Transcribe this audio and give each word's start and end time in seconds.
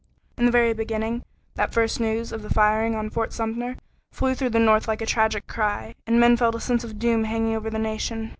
In 0.35 0.47
the 0.47 0.51
very 0.51 0.73
beginning 0.73 1.23
that 1.53 1.75
first 1.75 1.99
news 1.99 2.31
of 2.31 2.41
the 2.41 2.49
firing 2.49 2.95
on 2.95 3.11
Fort 3.11 3.31
Sumter 3.31 3.77
flew 4.11 4.33
through 4.33 4.49
the 4.49 4.57
North 4.57 4.87
like 4.87 5.01
a 5.03 5.05
tragic 5.05 5.45
cry, 5.45 5.93
and 6.07 6.19
men 6.19 6.35
felt 6.37 6.55
a 6.55 6.59
sense 6.59 6.83
of 6.83 6.97
doom 6.97 7.25
hanging 7.25 7.55
over 7.55 7.69
the 7.69 7.77
nation. 7.77 8.29